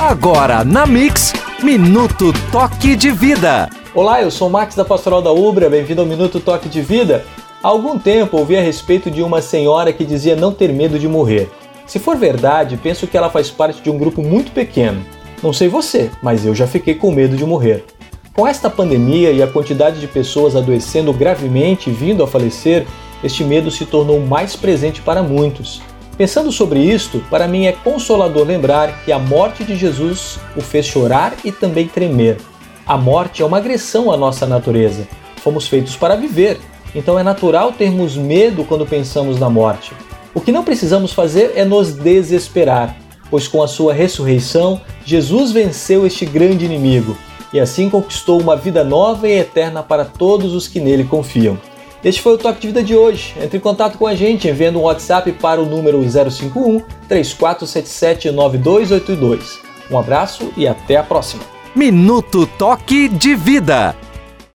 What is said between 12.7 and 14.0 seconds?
penso que ela faz parte de um